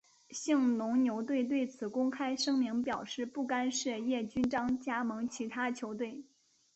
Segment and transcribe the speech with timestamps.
[0.31, 6.23] 兴农牛队对此公开声明表示不干涉叶君璋加盟其他球队。